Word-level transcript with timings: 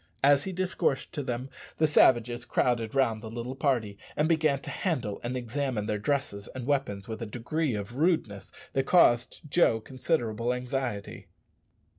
As 0.23 0.45
he 0.45 0.51
discoursed 0.51 1.13
to 1.13 1.21
them 1.21 1.51
the 1.77 1.85
savages 1.85 2.43
crowded 2.43 2.95
round 2.95 3.21
the 3.21 3.29
little 3.29 3.53
party, 3.53 3.99
and 4.15 4.27
began 4.27 4.59
to 4.61 4.71
handle 4.71 5.21
and 5.23 5.37
examine 5.37 5.85
their 5.85 5.99
dresses 5.99 6.49
and 6.55 6.65
weapons 6.65 7.07
with 7.07 7.21
a 7.21 7.27
degree 7.27 7.75
of 7.75 7.93
rudeness 7.93 8.51
that 8.73 8.87
caused 8.87 9.41
Joe 9.47 9.79
considerable 9.79 10.53
anxiety. 10.55 11.27